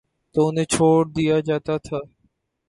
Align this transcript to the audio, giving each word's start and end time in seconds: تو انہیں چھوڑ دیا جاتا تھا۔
تو 0.35 0.39
انہیں 0.47 0.65
چھوڑ 0.65 0.99
دیا 1.15 1.39
جاتا 1.39 1.77
تھا۔ 1.77 1.99